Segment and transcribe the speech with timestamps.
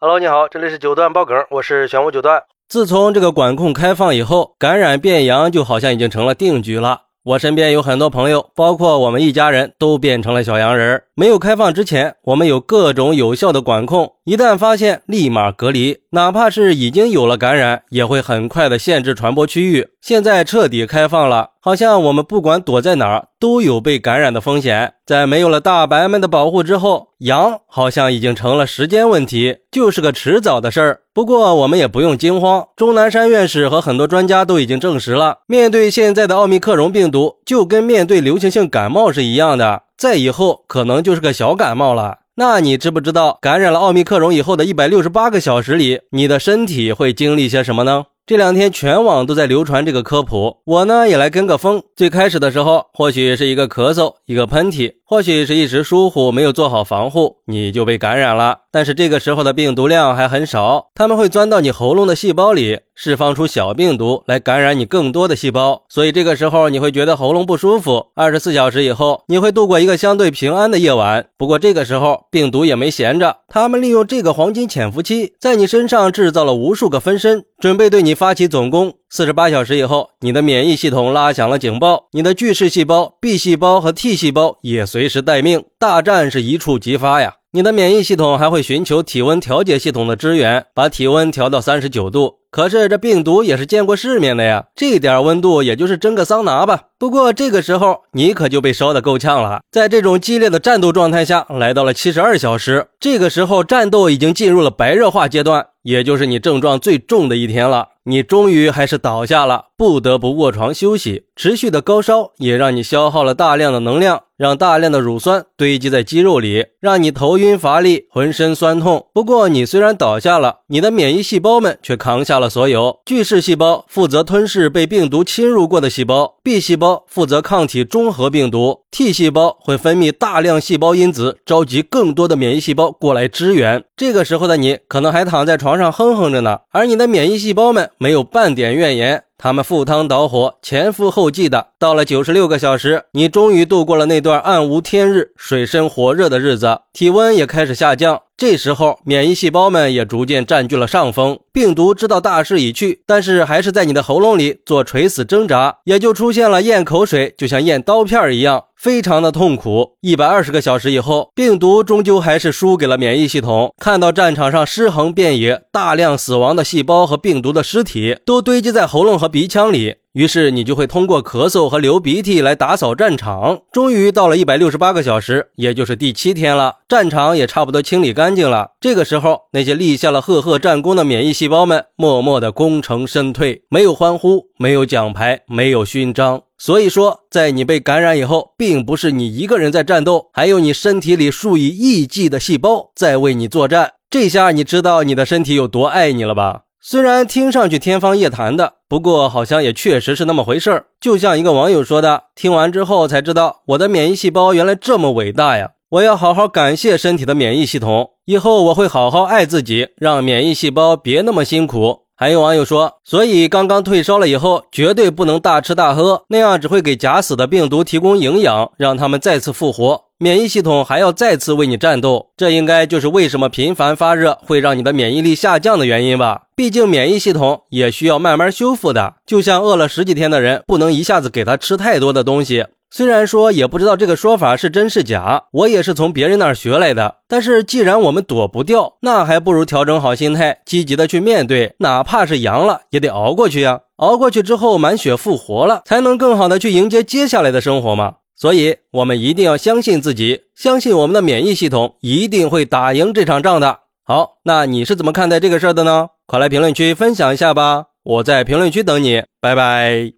[0.00, 2.40] Hello，你好，这里是九段爆梗，我是玄武九段。
[2.68, 7.00] 自从这个管控开放以后，感染变阳就好像已经成了定局了。
[7.24, 11.02] 我身边有很多朋友，包括我们一家人都变成了小阳人。
[11.16, 19.88] 没有开放之前，我们有各种有效的管控，一旦发现立马隔离，哪怕是已经有了感染，也会很快的限制传播区域。
[20.02, 24.92] 现在彻底开放了，好像我们不管躲在哪儿都有被感染的风险。
[25.06, 31.00] 在没有了大白们的保护之后，阳好像已经成了时间问题，就是个迟早的事儿。
[31.14, 39.84] 不过我们也不用惊慌，钟南山院士和很多专家都已经证实了，面对现在的奥密克戎病毒，就跟面对流行性感冒是一样的。
[39.96, 42.18] 再以后可能就是个小感冒了。
[42.40, 48.04] 那你知不知道感染了奥密克戎以后的一百六十八个小时里，你的身体会经历些什么呢？
[48.26, 51.82] 这两天全网都在流传这个科普，我呢也来跟个风。
[51.96, 58.56] 最开始的时候，或许是一个咳嗽，一个喷嚏，或许是一时疏忽，没有做好防护，你就被感染了。
[58.78, 62.78] 但是这个时候的病毒量还很少，他们会钻到你喉咙的细胞里。
[62.94, 68.06] 释放出小病毒来感染你更多的细胞，所以这个时候你会觉得喉咙不舒服。
[68.14, 71.26] 二十四小时以后，你会度过一个相对平安的夜晚。
[71.36, 78.94] 不过这个时候病毒也没闲着，他们利用这个黄金潜伏期，在你身上制造了无数个分身，准备对你发起总攻。
[79.10, 87.34] 四十八小时以后，你的免疫系统拉响了警报，你的巨噬细胞、B 细胞和 T 细胞也随时待命，大战是一触即发呀！
[87.58, 92.36] 你的免疫系统还会寻求体温调节系统的支援，把体温调到三十九度。
[92.52, 96.82] 可是这病毒也是见过世面的呀，这点温度也就是蒸个桑拿吧。
[97.00, 107.88] 不过这个时候你可就被烧得够呛了，在这种激烈的战斗状态下，来到了七十二小时，这个时候战斗已经进入了白热化阶段，也就是你症状最重的一天了。
[108.04, 111.24] 你终于还是倒下了，不得不卧床休息。
[111.38, 119.06] 持续的高烧也让你消耗了大量的能量，让大量的乳酸堆积在肌肉里，让你头晕乏力、浑身酸痛。
[119.14, 122.98] 不过你虽然倒下了，你的免疫细胞们却扛下了所有。
[123.06, 133.84] 巨噬细胞负责吞噬被病毒侵入过的细胞，B 细胞负责抗体中和病毒，T 细胞会分泌大量细胞因子，召集更多的免疫细胞过来支援。
[133.96, 137.88] 这个时候的你可能还躺在床上哼哼着呢，而你的免疫细胞们。
[137.96, 141.68] 没有半点怨言，他们赴汤蹈火，前赴后继的。
[141.78, 148.22] 到了九十六个小时，你终于度过了那段暗无天日、水深火热的日子，体温也开始下降。
[148.38, 151.40] 这时候，免疫细胞们也逐渐占据了上风。
[151.52, 159.96] 病毒知道大势已去，但是还是在你的喉咙里做垂死挣扎，也就出现了咽口水，就像咽刀片一样，非常的痛苦。
[160.02, 163.74] 一百二十个小时以后，病毒终究还是输给了免疫系统。
[163.76, 169.96] 看到战场上尸横遍野，大量死亡的细胞和病毒的尸体都堆积在喉咙和鼻腔里。
[170.12, 173.60] 于是你就会通过咳嗽和流鼻涕来打扫战场。
[173.70, 178.70] 终于到了一百六十八个小时，也就是第七天了，战场也差不多清理干净了。
[178.80, 186.42] 这个时候，那些立下了赫赫战功的免疫细胞们，默默的功成身退，没有欢呼，没有奖牌，没有勋章。
[186.56, 193.92] 所以说，在你被感染以后，并不是你一个人在战斗，还有你身体里数以亿计的细胞在为你作战。
[194.10, 196.62] 这下你知道你的身体有多爱你了吧？
[196.80, 200.86] 虽然听上去天方夜谭的，不过好像也确实是那么回事儿。
[201.00, 205.72] 就像一个网友说的，听完之后才知道，我的免疫细胞原来这么伟大呀！
[205.90, 212.02] 我要好好感谢身体的免疫系统，以后我会好好爱自己，让免疫细胞别那么辛苦。
[212.20, 222.30] 还有网友说，所以刚刚退烧了以后，绝对不能大吃大喝，那样只会给假死的病毒提供营养，让他们再次复活，免疫系统还要再次为你战斗。
[222.36, 226.42] 这应该就是为什么频繁发热会让你的免疫力下降的原因吧？
[226.56, 232.66] 毕竟免疫系统也需要慢慢修复的，就像饿了十几天的人，不能一下子给他吃太多的东西。
[232.90, 237.16] 虽然说也不知道这个说法是真是假，我也是从别人那儿学来的。
[237.28, 243.80] 但是既然我们躲不掉，那还不如调整好心态，积极的去面对，哪怕是阳了，也得熬过去呀。
[243.96, 248.14] 熬过去之后，满血复活了，才能更好的去迎接接下来的生活嘛。
[248.34, 253.80] 所以，我们一定要相信自己，相信我们的免疫系统一定会打赢这场仗的。
[254.04, 256.08] 好，那你是怎么看待这个事儿的呢？
[256.26, 260.17] 快来评论区分享一下吧，我在评论区等你，拜拜。